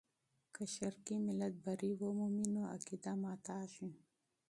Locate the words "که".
0.55-0.63